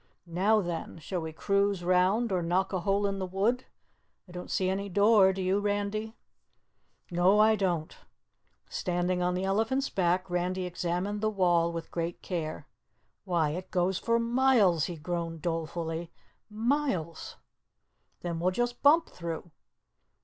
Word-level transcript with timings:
Now, 0.25 0.61
then, 0.61 0.97
shall 0.97 1.21
we 1.21 1.31
cruise 1.31 1.83
round 1.83 2.31
or 2.31 2.41
knock 2.41 2.73
a 2.73 2.79
hole 2.79 3.05
in 3.05 3.19
the 3.19 3.25
wood? 3.27 3.65
I 4.27 4.31
don't 4.31 4.49
see 4.49 4.67
any 4.67 4.89
door, 4.89 5.31
do 5.31 5.43
you, 5.43 5.59
Randy?" 5.59 6.15
"No, 7.11 7.39
I 7.39 7.55
don't." 7.55 7.95
Standing 8.67 9.21
on 9.21 9.35
the 9.35 9.43
elephant's 9.43 9.91
back, 9.91 10.27
Randy 10.27 10.65
examined 10.65 11.21
the 11.21 11.29
wall 11.29 11.71
with 11.71 11.91
great 11.91 12.23
care. 12.23 12.67
"Why, 13.25 13.51
it 13.51 13.69
goes 13.69 13.99
for 13.99 14.17
miles," 14.17 14.85
he 14.85 14.95
groaned 14.97 15.43
dolefully. 15.43 16.09
"Miles!" 16.49 17.35
"Then 18.21 18.39
we'll 18.39 18.49
just 18.49 18.81
bump 18.81 19.07
through." 19.07 19.51